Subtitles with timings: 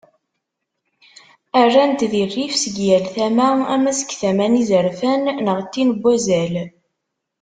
[1.65, 5.99] Rran-t di rrif seg yal tama, ama seg tama n yizerfan, neɣ d tin n
[6.03, 6.53] wazal.